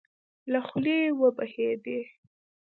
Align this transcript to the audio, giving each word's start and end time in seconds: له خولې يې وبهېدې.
له 0.51 0.59
خولې 0.67 0.95
يې 1.03 1.09
وبهېدې. 1.19 1.99